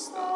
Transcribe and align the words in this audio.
stop. 0.00 0.29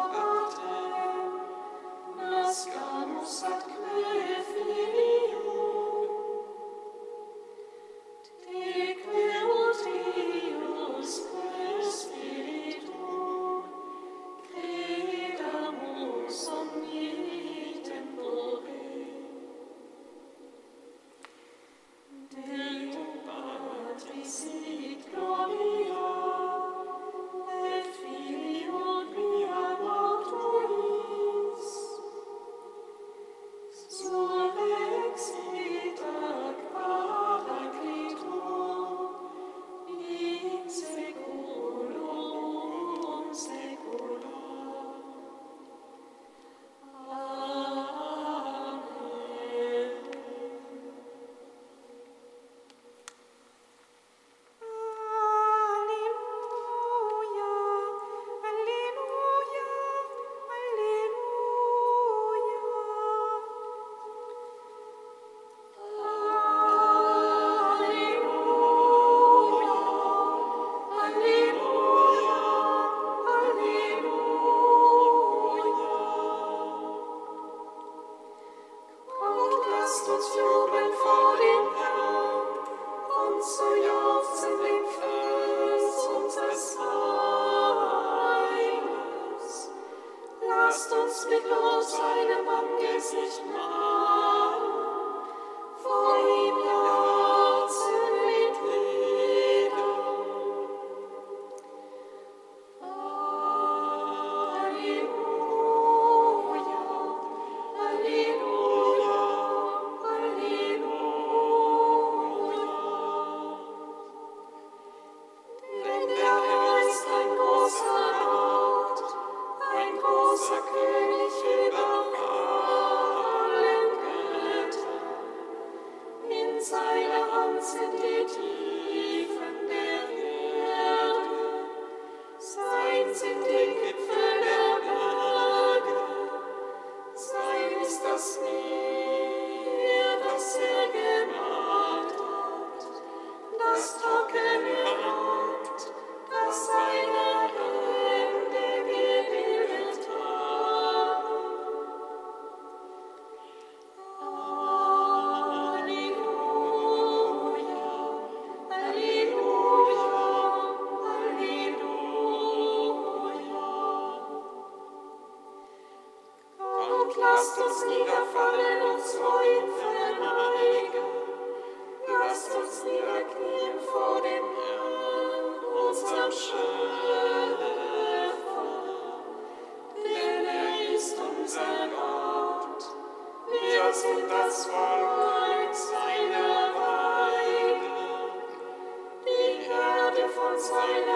sind 133.15 133.45
die 133.47 133.94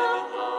Oh. 0.02 0.59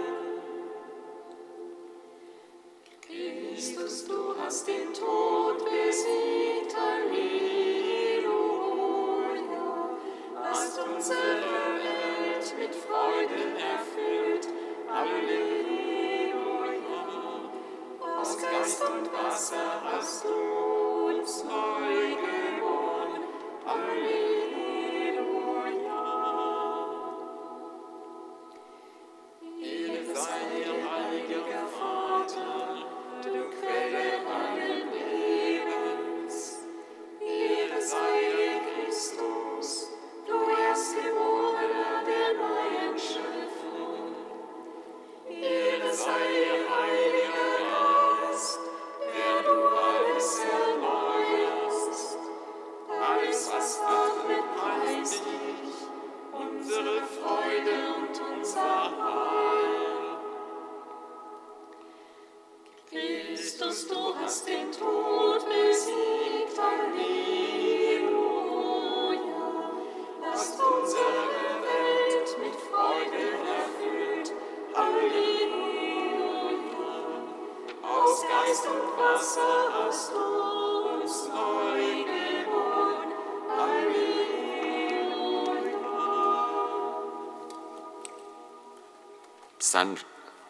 dann 89.71 89.97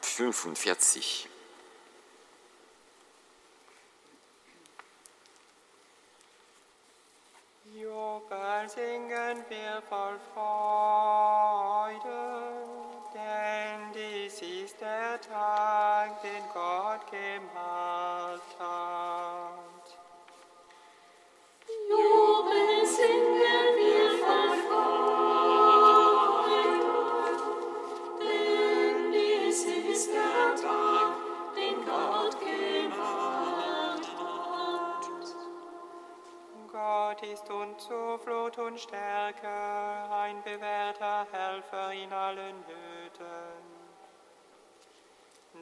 45. 0.02 1.28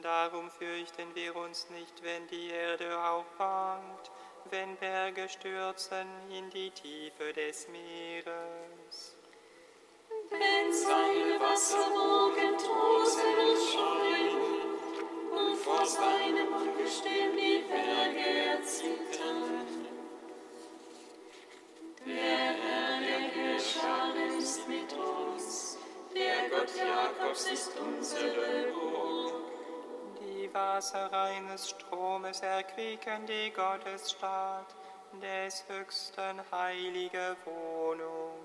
Darum 0.02 0.50
fürchten 0.50 1.14
wir 1.14 1.36
uns 1.36 1.68
nicht, 1.70 2.02
wenn 2.02 2.26
die 2.28 2.48
Erde 2.48 2.98
aufwankt, 3.02 4.10
wenn 4.48 4.76
Berge 4.76 5.28
stürzen 5.28 6.06
in 6.30 6.48
die 6.50 6.70
Tiefe 6.70 7.32
des 7.34 7.68
Meeres. 7.68 9.16
Wenn 10.30 10.72
seine 10.72 11.38
Wasserwogen 11.40 12.56
tosen 12.56 13.34
und 13.46 13.58
schäumen 13.70 15.48
und 15.48 15.56
vor 15.56 15.84
seinem 15.84 16.54
Angestehen 16.54 17.36
die 17.36 17.64
Berge 17.68 18.28
erzittern. 18.52 19.86
Der 22.06 22.14
Herr 22.14 23.00
der 23.00 23.20
Herrscher 23.20 24.38
ist 24.38 24.66
mit 24.66 24.92
uns, 24.94 25.76
der 26.14 26.48
Gott 26.48 26.70
Jakobs 26.74 27.50
ist 27.50 27.72
unsere 27.78 28.72
Burg. 28.72 29.29
Die 30.50 30.54
Wasser 30.54 31.12
eines 31.12 31.70
Stromes 31.70 32.40
erquicken 32.40 33.24
die 33.24 33.52
Gottesstadt, 33.52 34.74
des 35.22 35.64
höchsten 35.68 36.40
heilige 36.50 37.36
Wohnung. 37.44 38.40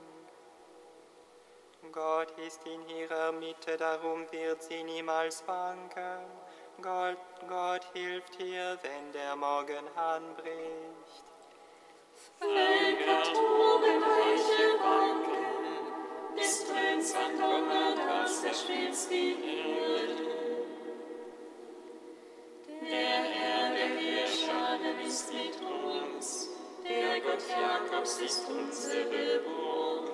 Gott 1.91 2.31
ist 2.45 2.61
in 2.67 2.87
ihrer 2.95 3.31
Mitte, 3.31 3.75
darum 3.77 4.31
wird 4.31 4.61
sie 4.61 4.83
niemals 4.83 5.43
wanken. 5.47 6.19
Gott, 6.79 7.17
Gott 7.47 7.85
hilft 7.93 8.39
ihr, 8.39 8.77
wenn 8.83 9.11
der 9.11 9.35
Morgen 9.35 9.87
anbricht. 9.95 11.25
Völker 12.37 13.23
toben, 13.33 14.03
Reiche 14.03 14.79
wanken, 14.79 16.37
es 16.37 16.65
tönt 16.65 17.03
sein 17.03 17.39
Donner, 17.39 17.95
das 17.95 18.43
erschließt 18.43 19.09
die 19.09 19.31
Erde. 19.31 20.34
Ist 25.15 25.33
mit 25.33 25.61
uns, 25.61 26.49
der 26.83 27.21
Gott 27.21 27.41
Jakobs 27.49 28.17
ist 28.19 28.49
unsere 28.49 29.39
Burg. 29.39 30.11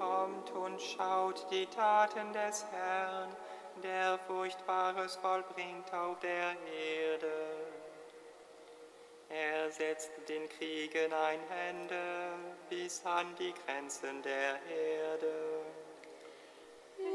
Kommt 0.00 0.50
und 0.50 0.82
schaut 0.82 1.46
die 1.52 1.66
Taten 1.66 2.32
des 2.32 2.66
Herrn, 2.72 3.28
der 3.84 4.18
Furchtbares 4.26 5.14
vollbringt 5.14 5.94
auf 5.94 6.18
der 6.18 6.56
Erde. 6.66 7.32
Er 9.28 9.70
setzt 9.70 10.10
den 10.28 10.48
Kriegen 10.48 11.12
ein 11.12 11.38
Ende 11.68 12.02
bis 12.68 13.00
an 13.06 13.26
die 13.38 13.54
Grenzen 13.64 14.22
der 14.22 14.58
Erde. 14.66 15.34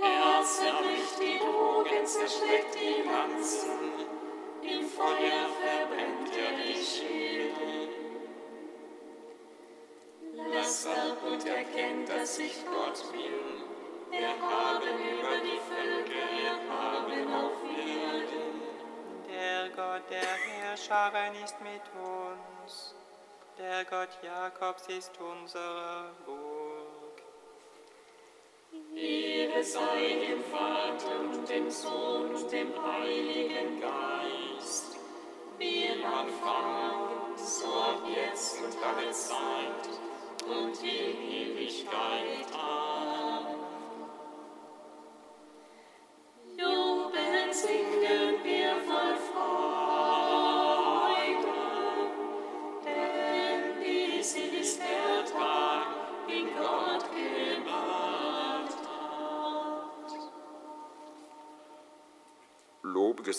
Er 0.02 0.44
zerbricht 0.46 1.20
die 1.20 1.40
Bogen, 1.40 2.06
zerschlägt 2.06 2.74
die 2.74 3.04
Lanzen, 3.04 4.27
im 4.68 4.86
Feuer 4.86 5.48
verbrennt 5.62 6.32
er 6.36 6.52
die 6.58 6.84
Schädel. 6.84 7.90
Lasst 10.54 10.88
ab 10.88 11.18
und 11.26 11.46
erkennt, 11.46 12.10
dass 12.10 12.38
ich 12.40 12.66
Gott 12.66 13.12
bin, 13.12 13.64
erhaben 14.12 14.98
über 15.14 15.38
die 15.44 15.60
Völker, 15.70 16.28
erhaben 16.52 17.34
auf 17.34 17.58
Erden. 17.78 18.62
Der 19.30 19.70
Gott 19.70 20.10
der 20.10 20.22
Herrscharen 20.22 21.36
ist 21.44 21.60
mit 21.62 21.82
uns. 21.96 22.96
Der 23.58 23.86
Gott 23.86 24.10
Jakobs 24.22 24.88
ist 24.88 25.12
unsere 25.20 26.12
Burg. 26.26 26.58
Ehre 28.96 29.64
sei 29.64 30.28
dem 30.28 30.44
Vater 30.44 31.20
und 31.20 31.50
dem 31.50 31.70
Sohn 31.70 32.36
und 32.36 32.52
dem 32.52 32.72
Heiligen 32.84 33.80
Geist, 33.80 34.37
wie 35.58 35.86
im 35.86 36.06
Anfang, 36.06 37.36
so 37.36 37.66
auch 37.66 38.08
jetzt 38.08 38.62
und 38.62 38.76
alle 38.84 39.12
Zeit 39.12 39.90
und 40.48 40.84
in 40.84 41.32
Ewigkeit. 41.32 42.46
Amen. 42.54 42.87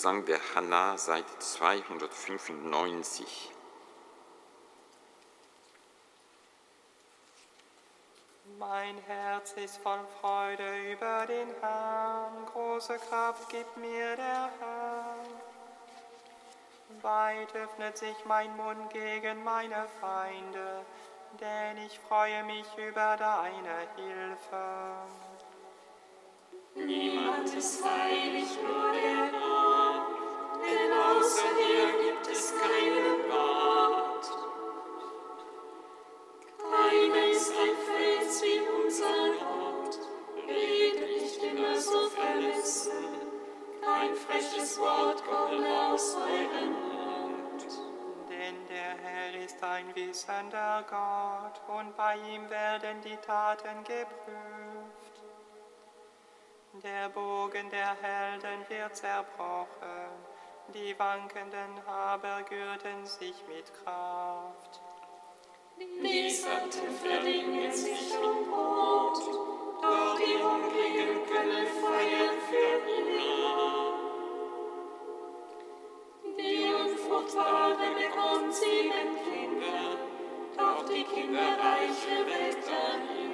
Lobgesang 0.09 0.25
der 0.25 0.39
Hannah, 0.55 0.97
Seite 0.97 1.37
295. 1.37 3.51
Mein 8.57 8.97
Herz 9.05 9.53
ist 9.53 9.77
voll 9.77 9.99
Freude 10.19 10.91
über 10.91 11.27
den 11.27 11.47
Herrn, 11.61 12.47
große 12.51 12.97
Kraft 13.09 13.49
gibt 13.49 13.77
mir 13.77 14.15
der 14.15 14.49
Herr. 14.59 15.15
Weit 17.03 17.55
öffnet 17.55 17.95
sich 17.97 18.25
mein 18.25 18.57
Mund 18.57 18.89
gegen 18.91 19.43
meine 19.43 19.87
Feinde, 20.01 20.83
denn 21.39 21.77
ich 21.85 21.99
freue 21.99 22.43
mich 22.45 22.65
über 22.77 23.15
deine 23.15 23.87
Hilfe. 23.95 24.95
Niemand 26.75 27.53
ist 27.53 27.83
heilig, 27.83 28.47
nur 28.61 28.91
der 28.91 29.31
Herr, 29.31 29.98
der 48.69 48.97
Herr 48.97 49.33
ist 49.43 49.63
ein 49.63 49.95
wissender 49.95 50.83
Gott 50.89 51.61
und 51.67 51.95
bei 51.97 52.15
ihm 52.15 52.49
werden 52.49 53.01
die 53.01 53.17
Taten 53.17 53.83
geprüft. 53.83 55.15
Der 56.83 57.09
Bogen 57.09 57.69
der 57.69 57.95
Helden 58.01 58.69
wird 58.69 58.95
zerbrochen, 58.95 60.28
die 60.73 60.97
Wankenden 60.97 61.81
aber 61.87 62.43
gürten 62.43 63.05
sich 63.05 63.35
mit 63.47 63.73
Kraft. 63.83 64.81
Die 65.79 66.29
Satten 66.29 66.91
verdingen 67.01 67.71
sich 67.71 68.11
um 68.17 68.45
Brot, 68.49 69.17
doch 69.81 70.17
die 70.17 70.37
Hungrigen 70.43 71.25
können 71.25 71.67
feiern 71.81 72.37
für 72.49 72.73
immer. 72.97 73.93
Die 76.37 76.65
Unfruchtbare 76.73 77.87
bekommt 77.95 78.53
sieben 78.53 79.09
Kinder, 79.23 79.97
doch 80.57 80.85
die 80.85 81.03
Kinderreiche 81.03 82.25
wird 82.25 82.67
dahin. 82.67 83.28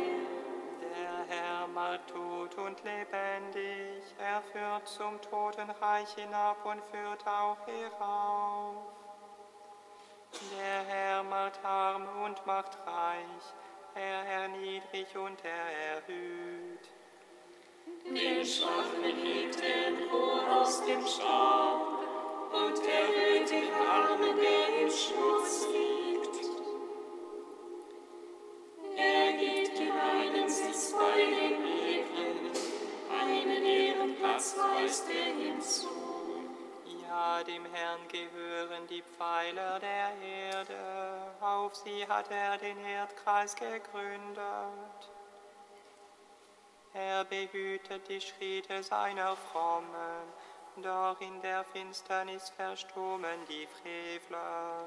Macht 1.75 2.08
tot 2.08 2.58
und 2.58 2.82
lebendig, 2.86 4.01
er 4.17 4.41
führt 4.44 4.88
zum 4.88 5.22
Totenreich 5.22 6.08
hinab 6.15 6.65
und 6.65 6.82
führt 6.86 7.27
auch 7.27 7.58
herauf. 7.67 8.94
Der 10.55 10.84
Herr 10.88 11.24
macht 11.24 11.60
arm 11.65 12.08
und 12.24 12.46
macht 12.46 12.77
reich, 12.88 13.44
er 13.94 14.25
erniedrigt 14.25 15.17
und 15.17 15.38
er 15.44 15.96
erhöht. 15.96 16.89
Den 18.05 18.46
Schwachen 18.46 19.03
hebt 19.03 19.62
er 19.62 19.88
empor 19.88 20.58
aus 20.58 20.82
dem 20.86 21.05
Staub 21.05 22.00
und 22.53 22.79
erhöht 22.88 23.51
den 23.51 23.74
Armen, 23.74 24.38
der 24.38 24.82
im 24.82 24.89
Schmutz 24.89 25.67
liegt. 25.74 25.85
Ehrenplatz 34.36 34.56
weist 34.58 35.10
er 35.10 35.34
hinzu. 35.34 35.88
Ja, 37.08 37.44
dem 37.44 37.65
Herrn 37.74 38.08
gehören 38.10 38.88
die 38.89 39.01
Pfeiler 39.01 39.80
der 39.80 40.12
Erde, 40.22 41.34
auf 41.39 41.75
sie 41.75 42.06
hat 42.08 42.30
er 42.30 42.58
den 42.58 42.77
Erdkreis 42.86 43.56
gegründet. 43.56 44.39
Er 46.94 47.24
behütet 47.25 48.08
die 48.10 48.22
Schritte 48.22 48.84
seiner 48.84 49.36
Frommen, 49.36 50.34
doch 50.77 51.20
in 51.22 51.42
der 51.42 51.63
Finsternis 51.63 52.50
verstummen 52.50 53.39
die 53.50 53.68
Frevler. 53.68 54.86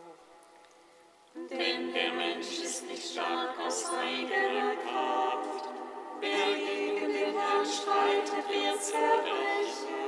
Denn 1.35 1.93
der 1.93 2.13
Mensch 2.13 2.61
ist 2.61 2.85
nicht 2.85 3.13
stark 3.13 3.59
aus 3.61 3.91
eigener 3.95 4.75
Kraft. 4.77 5.88
Wer 6.21 6.55
gegen 6.57 7.13
den 7.13 7.39
Herrn 7.39 7.67
streitet, 7.67 8.49
wird 8.49 8.83
zerbrechen. 8.83 9.99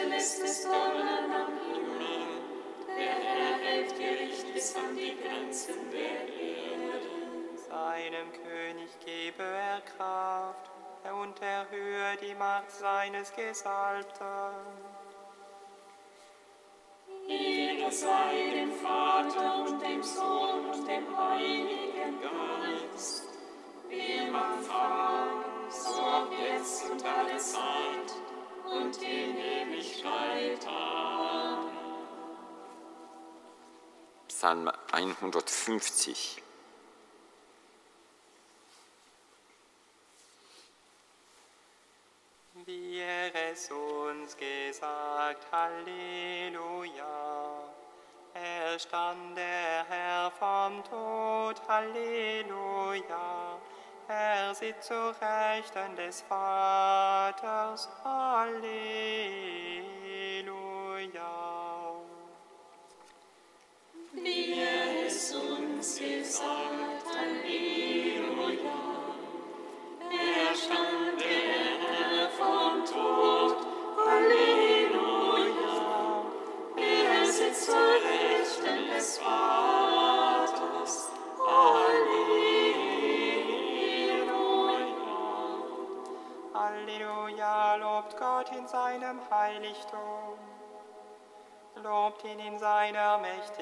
Seite 0.00 0.08
lässt 0.08 0.42
es 0.42 0.62
donnern 0.62 1.30
am 1.30 1.52
Himmel. 1.58 2.26
Der 2.86 3.14
Herr 3.14 3.58
Gericht 3.98 4.52
bis 4.52 4.74
an 4.76 4.96
die 4.96 5.16
Grenzen 5.20 5.90
der 5.90 6.28
Erde. 6.28 7.08
Seinem 7.68 8.32
König 8.32 8.90
gebe 9.04 9.42
er 9.42 9.80
Kraft 9.82 10.70
und 11.04 11.40
erhöhe 11.42 12.16
die 12.22 12.34
Macht 12.34 12.70
seines 12.70 13.32
Gesalbten. 13.32 14.99
Sei 17.92 18.50
dem 18.54 18.72
Vater 18.72 19.66
und 19.66 19.82
dem 19.82 20.00
Sohn 20.00 20.66
und 20.66 20.86
dem 20.86 21.18
Heiligen 21.18 22.20
Geist, 22.20 23.24
wie 23.88 24.12
im 24.12 24.34
Anfang, 24.34 25.44
so 25.68 26.00
auch 26.00 26.30
jetzt 26.30 26.88
und 26.88 27.04
alle 27.04 27.36
Zeit 27.36 28.12
und 28.64 29.02
in 29.02 29.36
Ewigkeit. 29.36 30.64
Amen. 30.68 31.68
Psalm 34.28 34.70
150. 34.92 36.40
Wie 42.66 43.00
er 43.00 43.52
es 43.52 43.70
uns 43.70 44.36
gesagt, 44.36 45.46
Halleluja. 45.50 47.69
Er 48.42 48.78
stand 48.78 49.36
der 49.36 49.84
Herr 49.86 50.30
vom 50.30 50.82
Tod, 50.84 51.60
Halleluja. 51.68 53.58
Er 54.08 54.54
sitzt 54.54 54.84
zu 54.84 55.14
Rechten 55.20 55.94
des 55.94 56.22
Vaters, 56.22 57.86
Halleluja. 58.02 58.60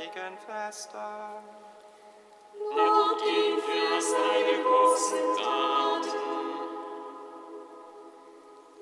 Mächtigen 0.08 0.38
Feste. 0.38 0.98
Lobt 2.76 3.22
ihn 3.22 3.58
für 3.58 4.00
seine 4.00 4.62
großen 4.62 5.36
Taten. 5.36 6.18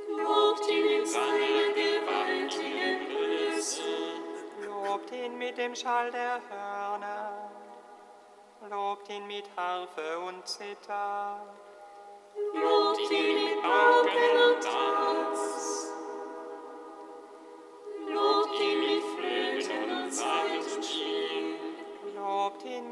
Lobt 0.09 0.71
ihn 0.71 0.87
in 0.87 1.07
seiner 1.07 1.73
gewaltigen 1.75 3.09
Größe. 3.09 3.83
Lobt 4.65 5.12
ihn 5.12 5.39
mit 5.39 5.59
dem 5.59 5.75
Schall 5.75 6.11
der 6.11 6.41
Hörner. 6.49 7.51
Lobt 8.71 9.09
ihn 9.09 9.27
mit 9.27 9.45
Harfe 9.57 10.19
und 10.27 10.47
Zither. 10.47 11.41
Lobt 12.55 13.11
ihn 13.11 13.45
mit 13.45 13.62
Pauken 13.62 14.46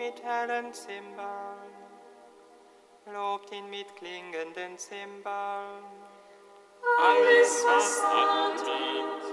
mit 0.05 0.23
hellen 0.23 0.71
Zimbeln. 0.73 1.73
Lobt 3.07 3.51
ihn 3.53 3.71
mit 3.71 3.97
klingenden 3.97 4.77
Zimbeln. 4.77 5.85
Alles, 6.99 7.65
was 7.67 8.03
atmet. 8.05 9.25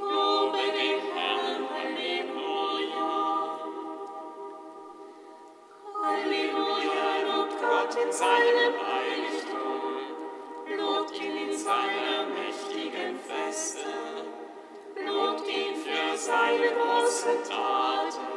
Lobe 0.00 0.64
den 0.78 1.00
Herrn, 1.14 1.62
Halleluja. 1.74 3.08
Halleluja, 6.02 7.08
lobt 7.26 7.60
Gott 7.60 7.94
in 8.04 8.12
seinem 8.12 8.74
Heiligtum. 8.88 9.96
Lobt 10.76 11.22
ihn 11.22 11.36
in 11.36 11.56
seiner 11.56 12.26
mächtigen 12.36 13.18
Feste. 13.20 13.90
Lobt 15.06 15.46
ihn 15.46 15.76
für 15.76 16.16
seine 16.16 16.72
großen 16.72 17.44
Taten. 17.48 18.35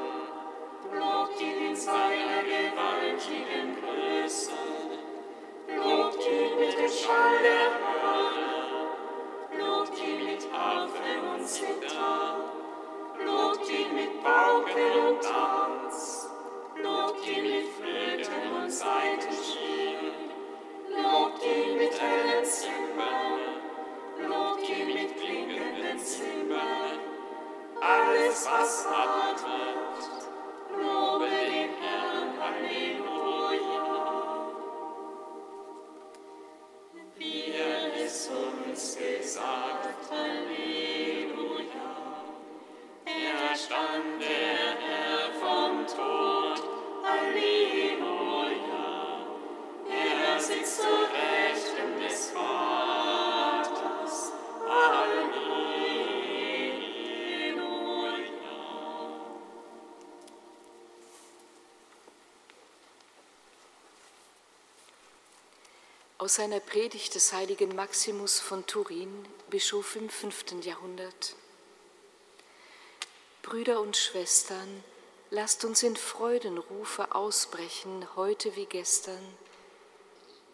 Alles, 27.81 28.45
was 28.45 28.85
atmet, 28.85 29.41
lobe 30.77 31.38
den 32.55 32.65
Herrn, 32.65 32.88
Aus 66.29 66.35
seiner 66.35 66.59
Predigt 66.59 67.15
des 67.15 67.33
heiligen 67.33 67.75
Maximus 67.75 68.39
von 68.39 68.63
Turin, 68.67 69.27
Bischof 69.49 69.95
im 69.95 70.11
5. 70.11 70.63
Jahrhundert. 70.63 71.35
Brüder 73.41 73.81
und 73.81 73.97
Schwestern, 73.97 74.83
lasst 75.31 75.65
uns 75.65 75.81
in 75.81 75.95
Freudenrufe 75.95 77.15
ausbrechen, 77.15 78.07
heute 78.15 78.55
wie 78.55 78.67
gestern. 78.67 79.19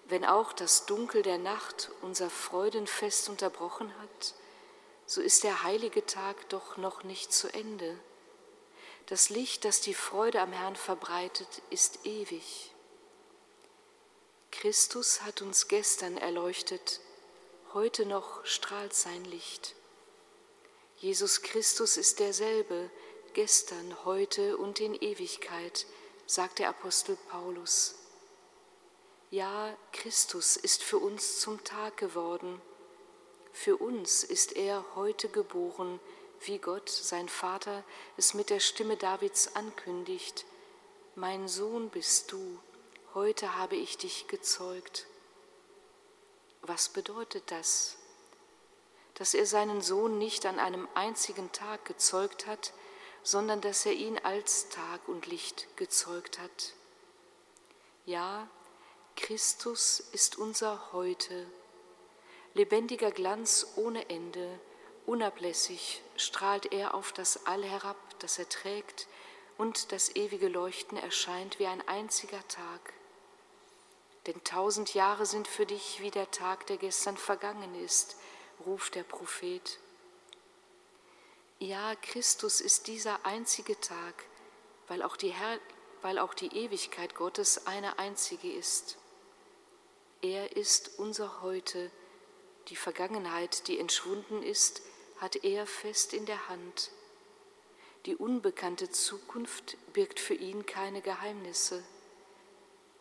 Wenn 0.06 0.24
auch 0.24 0.54
das 0.54 0.86
Dunkel 0.86 1.24
der 1.24 1.40
Nacht 1.40 1.92
unser 2.02 2.30
Freudenfest 2.30 3.28
unterbrochen 3.28 3.94
hat, 4.02 4.34
so 5.06 5.20
ist 5.20 5.44
der 5.44 5.64
heilige 5.64 6.06
Tag 6.06 6.48
doch 6.48 6.78
noch 6.78 7.04
nicht 7.04 7.34
zu 7.34 7.54
Ende. 7.54 8.00
Das 9.08 9.30
Licht, 9.30 9.66
das 9.66 9.82
die 9.82 9.94
Freude 9.94 10.40
am 10.40 10.54
Herrn 10.54 10.78
verbreitet, 10.78 11.62
ist 11.70 12.06
ewig. 12.06 12.72
Christus 14.60 15.22
hat 15.22 15.42
uns 15.42 15.68
gestern 15.68 16.16
erleuchtet, 16.16 17.02
heute 17.74 18.06
noch 18.06 18.46
strahlt 18.46 18.94
sein 18.94 19.26
Licht. 19.26 19.76
Jesus 20.98 21.42
Christus 21.42 21.98
ist 21.98 22.20
derselbe, 22.20 22.90
gestern, 23.34 24.06
heute 24.06 24.56
und 24.56 24.80
in 24.80 24.96
Ewigkeit, 24.96 25.86
sagt 26.26 26.60
der 26.60 26.70
Apostel 26.70 27.18
Paulus. 27.30 27.96
Ja, 29.30 29.76
Christus 29.92 30.56
ist 30.56 30.84
für 30.84 31.00
uns 31.00 31.42
zum 31.42 31.62
Tag 31.66 31.98
geworden. 31.98 32.62
Für 33.52 33.76
uns 33.76 34.24
ist 34.24 34.56
er 34.56 34.86
heute 34.96 35.28
geboren, 35.28 36.00
wie 36.46 36.60
Gott, 36.60 36.90
sein 36.90 37.28
Vater, 37.28 37.84
es 38.16 38.34
mit 38.34 38.50
der 38.50 38.62
Stimme 38.62 38.96
Davids 38.96 39.54
ankündigt. 39.54 40.46
Mein 41.16 41.50
Sohn 41.50 41.90
bist 41.90 42.32
du, 42.32 42.58
heute 43.16 43.56
habe 43.56 43.78
ich 43.78 43.98
dich 43.98 44.28
gezeugt. 44.28 45.08
Was 46.62 46.90
bedeutet 46.90 47.50
das? 47.50 47.96
Dass 49.14 49.34
er 49.34 49.46
seinen 49.46 49.82
Sohn 49.82 50.18
nicht 50.18 50.46
an 50.46 50.60
einem 50.60 50.86
einzigen 50.96 51.50
Tag 51.54 51.86
gezeugt 51.86 52.46
hat, 52.46 52.74
sondern 53.24 53.62
dass 53.62 53.86
er 53.86 53.94
ihn 53.94 54.20
als 54.20 54.68
Tag 54.68 55.08
und 55.08 55.28
Licht 55.28 55.66
gezeugt 55.78 56.40
hat. 56.40 56.74
Ja, 58.06 58.50
Christus 59.16 60.02
ist 60.12 60.38
unser 60.38 60.92
Heute. 60.92 61.48
Lebendiger 62.54 63.12
Glanz 63.12 63.66
ohne 63.78 64.10
Ende, 64.10 64.60
unablässig 65.06 66.04
strahlt 66.18 66.74
er 66.74 66.94
auf 66.94 67.14
das 67.14 67.46
All 67.46 67.64
herab, 67.64 67.98
das 68.20 68.40
er 68.40 68.50
trägt, 68.50 69.08
und 69.58 69.94
das 69.94 70.14
ewige 70.18 70.50
Leuchten 70.50 70.98
erscheint 70.98 71.60
wie 71.60 71.66
ein 71.66 71.88
einziger 71.88 72.46
Tag. 72.50 72.94
Denn 74.28 74.44
tausend 74.44 74.94
Jahre 74.94 75.26
sind 75.26 75.48
für 75.48 75.66
dich 75.66 76.02
wie 76.02 76.12
der 76.12 76.32
Tag, 76.32 76.66
der 76.68 76.78
gestern 76.78 77.18
vergangen 77.18 77.76
ist, 77.84 78.18
ruft 78.66 78.96
der 78.96 79.04
Prophet. 79.04 79.80
Ja, 81.60 81.96
Christus 81.96 82.60
ist 82.60 82.88
dieser 82.88 83.26
einzige 83.26 83.80
Tag, 83.80 84.26
weil 84.88 85.04
auch 85.04 85.16
die, 85.16 85.30
Herr, 85.30 85.60
weil 86.02 86.20
auch 86.20 86.34
die 86.34 86.56
Ewigkeit 86.56 87.16
Gottes 87.16 87.68
eine 87.68 88.00
einzige 88.00 88.52
ist. 88.52 88.98
Er 90.22 90.58
ist 90.58 90.98
unser 90.98 91.42
Heute, 91.42 91.92
die 92.70 92.76
Vergangenheit, 92.76 93.68
die 93.68 93.80
entschwunden 93.80 94.42
ist, 94.42 94.82
hat 95.18 95.44
er 95.44 95.68
fest 95.68 96.14
in 96.14 96.26
der 96.26 96.50
Hand. 96.50 96.92
Die 98.06 98.16
unbekannte 98.16 98.90
Zukunft 98.90 99.78
birgt 99.94 100.20
für 100.20 100.34
ihn 100.34 100.66
keine 100.66 101.02
Geheimnisse. 101.02 101.84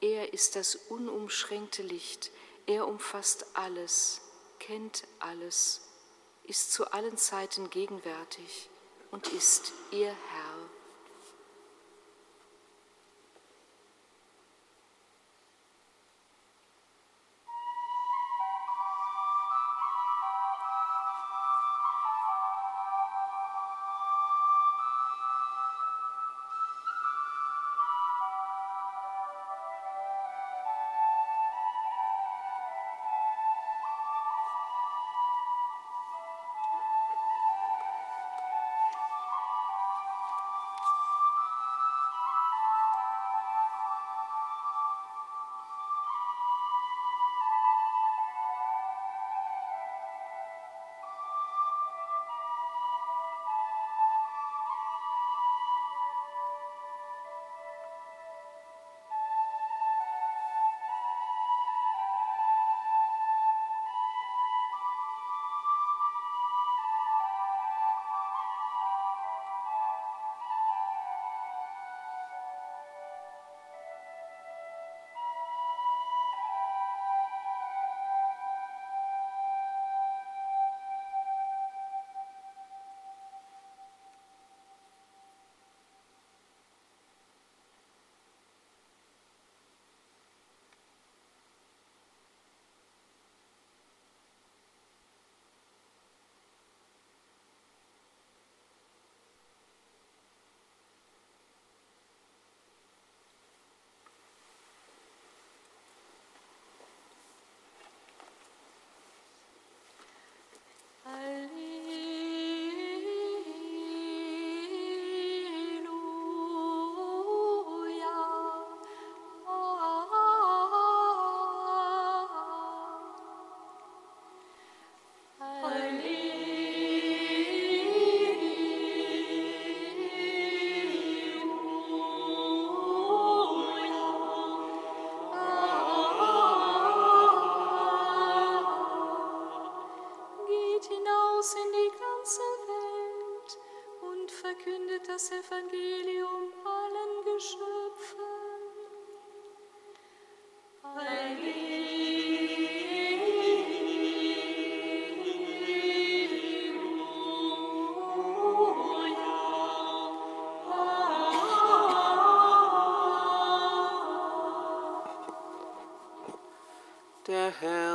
Er 0.05 0.35
ist 0.35 0.55
das 0.55 0.75
unumschränkte 0.75 1.83
Licht, 1.83 2.31
er 2.67 2.87
umfasst 2.87 3.47
alles, 3.55 4.21
kennt 4.59 5.05
alles, 5.19 5.81
ist 6.43 6.73
zu 6.73 6.93
allen 6.93 7.17
Zeiten 7.17 7.71
gegenwärtig 7.71 8.69
und 9.13 9.29
ist 9.29 9.73
ihr 9.93 10.09
Herr. 10.09 10.74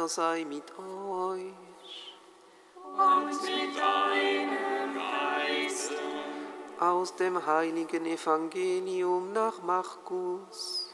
Sei 0.09 0.43
mit 0.43 0.63
euch. 0.79 1.53
Und 2.75 3.41
mit 3.43 3.77
deinem 3.77 4.95
Geiste. 4.95 5.93
Aus 6.79 7.15
dem 7.15 7.45
heiligen 7.45 8.05
Evangelium 8.05 9.31
nach 9.33 9.61
Markus. 9.61 10.91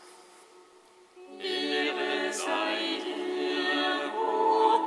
Ehre 1.40 2.34
sei 2.34 3.02
dir, 3.06 4.12
o. 4.20 4.82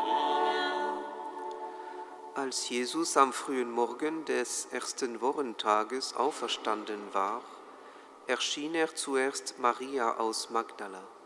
Als 2.35 2.69
Jesus 2.69 3.17
am 3.17 3.33
frühen 3.33 3.71
Morgen 3.71 4.27
des 4.27 4.67
ersten 4.71 5.23
Wochentages 5.23 6.15
auferstanden 6.15 7.01
war, 7.13 7.41
erschien 8.27 8.75
er 8.75 8.95
zuerst 8.95 9.59
Maria 9.59 10.19
aus 10.19 10.51
Magdala 10.51 11.18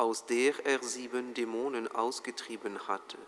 aus 0.00 0.24
der 0.24 0.64
er 0.64 0.82
sieben 0.82 1.34
Dämonen 1.34 1.86
ausgetrieben 1.86 2.88
hatte. 2.88 3.18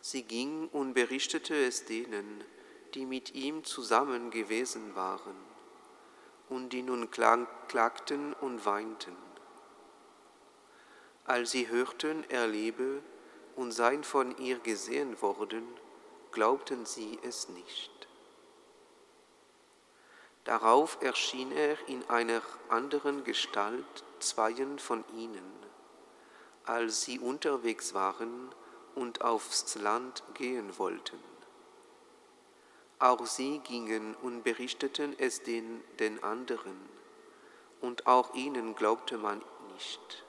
Sie 0.00 0.22
ging 0.22 0.68
und 0.68 0.94
berichtete 0.94 1.56
es 1.56 1.86
denen, 1.86 2.44
die 2.94 3.04
mit 3.04 3.34
ihm 3.34 3.64
zusammen 3.64 4.30
gewesen 4.30 4.94
waren 4.94 5.34
und 6.48 6.68
die 6.68 6.82
nun 6.82 7.10
klagten 7.10 8.32
und 8.34 8.64
weinten. 8.64 9.16
Als 11.24 11.50
sie 11.50 11.66
hörten, 11.66 12.22
er 12.28 12.46
lebe 12.46 13.02
und 13.56 13.72
sei 13.72 14.00
von 14.04 14.38
ihr 14.38 14.60
gesehen 14.60 15.20
worden, 15.20 15.66
glaubten 16.30 16.86
sie 16.86 17.18
es 17.24 17.48
nicht. 17.48 18.06
Darauf 20.44 20.98
erschien 21.02 21.50
er 21.50 21.76
in 21.88 22.08
einer 22.08 22.42
anderen 22.68 23.24
Gestalt 23.24 24.04
zweien 24.20 24.78
von 24.78 25.04
ihnen, 25.16 25.52
als 26.64 27.02
sie 27.02 27.18
unterwegs 27.18 27.94
waren 27.94 28.54
und 28.94 29.22
aufs 29.22 29.74
Land 29.76 30.22
gehen 30.34 30.78
wollten. 30.78 31.18
Auch 32.98 33.26
sie 33.26 33.58
gingen 33.60 34.14
und 34.16 34.42
berichteten 34.42 35.14
es 35.18 35.42
den, 35.42 35.82
den 35.98 36.22
anderen, 36.22 36.76
und 37.80 38.06
auch 38.06 38.34
ihnen 38.34 38.74
glaubte 38.74 39.18
man 39.18 39.42
nicht. 39.74 40.24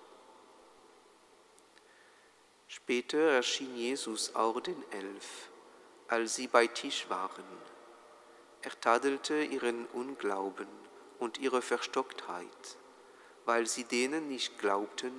Später 2.67 3.19
erschien 3.19 3.75
Jesus 3.75 4.35
auch 4.35 4.59
den 4.59 4.83
Elf, 4.91 5.49
als 6.09 6.35
sie 6.35 6.47
bei 6.47 6.67
Tisch 6.67 7.09
waren 7.09 7.45
er 8.67 8.81
tadelte 8.81 9.43
ihren 9.43 9.85
Unglauben 9.87 10.67
und 11.19 11.37
ihre 11.37 11.61
Verstocktheit, 11.61 12.77
weil 13.47 13.65
sie 13.65 13.85
denen 13.85 14.27
nicht 14.27 14.59
glaubten, 14.59 15.13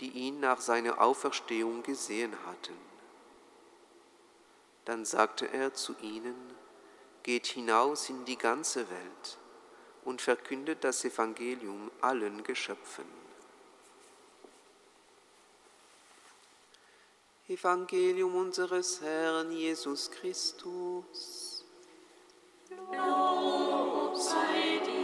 die 0.00 0.10
ihn 0.10 0.40
nach 0.40 0.60
seiner 0.60 1.00
Auferstehung 1.00 1.82
gesehen 1.82 2.32
hatten. 2.46 2.76
Dann 4.84 5.04
sagte 5.04 5.52
er 5.52 5.74
zu 5.74 5.94
ihnen, 6.00 6.54
Geht 7.24 7.46
hinaus 7.46 8.08
in 8.08 8.24
die 8.24 8.38
ganze 8.38 8.88
Welt 8.88 9.38
und 10.04 10.22
verkündet 10.22 10.84
das 10.84 11.04
Evangelium 11.04 11.90
allen 12.00 12.44
Geschöpfen. 12.44 13.04
Evangelium 17.48 18.36
unseres 18.36 19.00
Herrn 19.00 19.50
Jesus 19.50 20.08
Christus. 20.08 21.64
Lob 22.92 24.16
sei 24.16 24.80
dir, 24.86 24.95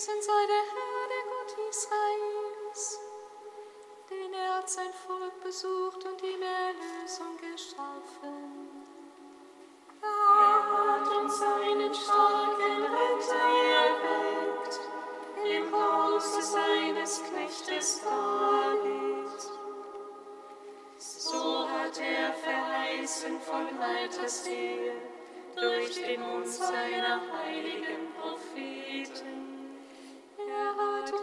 Gepriesen 0.00 0.22
sei 0.22 0.46
der 0.46 0.56
Herr, 0.56 1.08
der 1.12 1.24
Gott 1.30 1.68
Israels, 1.68 3.00
denn 4.08 4.32
er 4.32 4.56
hat 4.56 4.70
sein 4.70 4.92
Volk 5.06 5.42
besucht 5.42 6.02
und 6.06 6.22
ihm 6.22 6.40
Erlösung 6.40 7.36
geschaffen. 7.36 8.70
Er 10.00 10.62
hat 10.72 11.06
uns 11.06 11.38
seinen 11.38 11.94
starken 11.94 12.82
Retter 12.82 13.50
erweckt, 13.76 14.80
im 15.44 15.70
Hause 15.70 16.42
seines 16.42 17.22
Knechtes 17.24 18.00
David. 18.02 19.50
So 20.96 21.68
hat 21.68 22.00
er 22.00 22.32
verheißen 22.32 23.38
von 23.42 23.78
alters 23.78 24.46
her, 24.46 24.94
durch 25.56 25.94
den 25.94 26.20
Mund 26.22 26.48
seiner 26.48 27.20
heiligen 27.32 28.14
Propheten. 28.18 29.49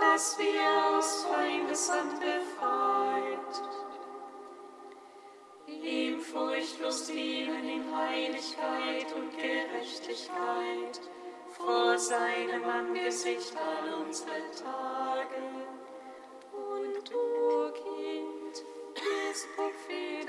dass 0.00 0.38
wir 0.38 0.96
aus 0.96 1.24
Feindeshand 1.24 2.20
befreit, 2.20 3.62
ihm 5.66 6.20
furchtlos 6.20 7.06
dienen 7.06 7.68
in 7.68 7.96
Heiligkeit 7.96 9.12
und 9.14 9.36
Gerechtigkeit 9.36 11.00
vor 11.50 11.98
seinem 11.98 12.64
Angesicht 12.64 13.54
all 13.56 13.94
unsere 14.04 14.50
Tage. 14.52 15.42
Und 16.52 17.10
du, 17.10 17.72
Kind, 17.72 18.64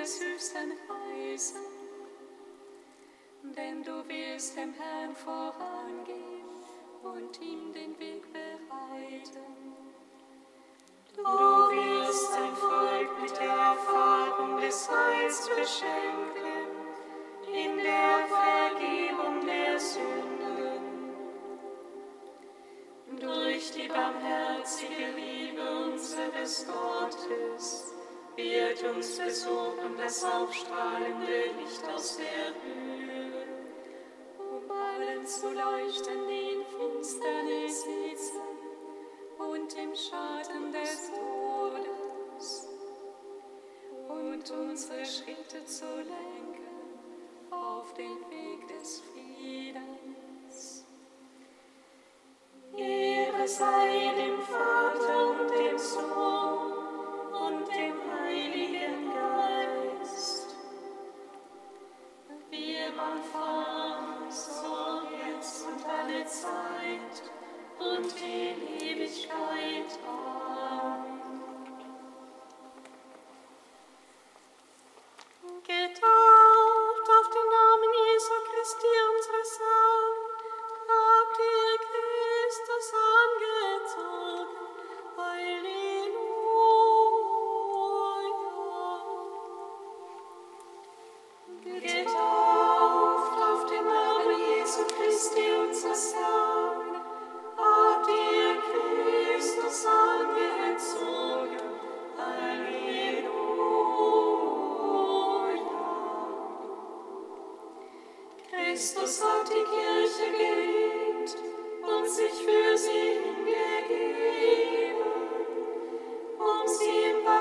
des 0.08 0.22
höchsten 0.22 0.74
Heisen, 0.88 1.62
denn 3.44 3.84
du 3.84 4.08
wirst 4.08 4.56
dem 4.56 4.74
Herrn 4.74 5.16
vorangehen 5.16 6.46
und 7.04 7.42
ihm 7.42 7.74
den 7.74 8.00
Weg 8.00 8.24
bereiten. 8.32 9.57
Du 11.18 11.24
wirst 11.24 12.32
dein 12.36 12.56
Volk 12.56 13.22
mit 13.22 13.36
der 13.40 13.50
Erfahrung 13.50 14.62
des 14.62 14.88
Heils 14.88 15.50
beschenken, 15.50 16.68
in 17.52 17.78
der 17.78 18.28
Vergebung 18.28 19.44
der 19.44 19.80
Sünden. 19.80 21.16
Durch 23.20 23.72
die 23.72 23.88
barmherzige 23.88 25.08
Liebe 25.16 25.64
unseres 25.86 26.68
Gottes 26.68 27.96
wird 28.36 28.84
uns 28.84 29.18
besuchen 29.18 29.98
das 29.98 30.24
aufstrahlende 30.24 31.50
Licht 31.60 31.84
aus 31.96 32.18
der 32.18 32.54
Höhe. 32.62 33.48
um 34.38 34.70
allen 34.70 35.26
zu 35.26 35.48
leuchten, 35.48 36.28
die 36.28 36.54
in 36.54 36.66
Finsternis 36.66 37.82
sitzen 37.82 38.57
und 39.38 39.74
im 39.74 39.96
Schatten 39.96 40.72
des 40.72 41.12
Todes, 41.12 42.68
und 44.08 44.52
unsere 44.52 45.06
Schritte 45.06 45.66
zu 45.66 45.86
lenken 45.86 46.68
auf 47.52 47.94
den 47.94 48.20
Weg 48.30 48.68
des 48.68 49.02
Friedens. 49.02 50.86
Ehre 52.76 53.48
sei 53.48 54.14
dem 54.16 54.40
Vater 54.42 54.77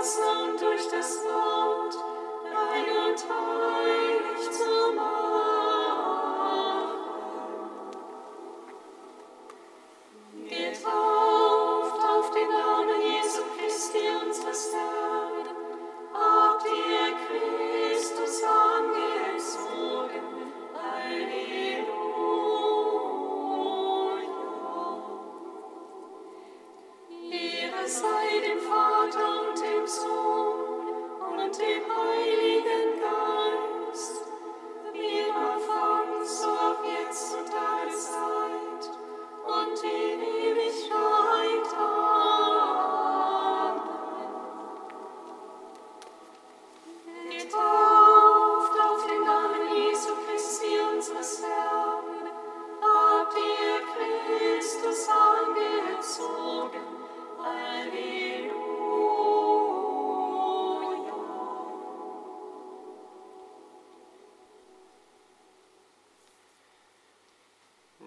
Wasser 0.07 0.45
und 0.45 0.61
durch 0.61 0.89
das 0.89 1.25
Wort 1.25 1.97
rein 2.45 3.11
und 3.11 3.19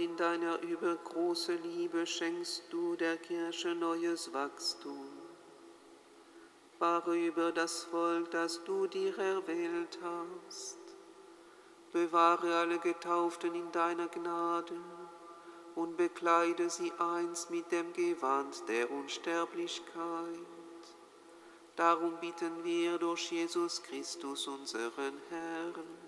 In 0.00 0.16
deiner 0.16 0.60
übergroßen 0.62 1.62
Liebe 1.62 2.06
schenkst 2.06 2.64
du 2.70 2.96
der 2.96 3.18
Kirche 3.18 3.74
neues 3.74 4.32
Wachstum. 4.32 5.08
Wahre 6.78 7.14
über 7.14 7.52
das 7.52 7.84
Volk, 7.84 8.30
das 8.30 8.64
du 8.64 8.86
dir 8.86 9.16
erwählt 9.18 9.98
hast. 10.02 10.78
Bewahre 11.92 12.54
alle 12.54 12.78
Getauften 12.78 13.54
in 13.54 13.70
deiner 13.72 14.08
Gnade 14.08 14.80
und 15.74 15.98
bekleide 15.98 16.70
sie 16.70 16.92
einst 16.98 17.50
mit 17.50 17.70
dem 17.70 17.92
Gewand 17.92 18.66
der 18.68 18.90
Unsterblichkeit. 18.90 20.46
Darum 21.76 22.18
bitten 22.20 22.64
wir 22.64 22.96
durch 22.96 23.30
Jesus 23.30 23.82
Christus, 23.82 24.46
unseren 24.46 25.20
Herrn. 25.28 25.99